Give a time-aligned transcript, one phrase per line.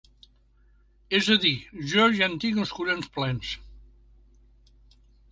[1.17, 1.51] És a dir:
[1.91, 3.51] jo ja en tinc els collons plens.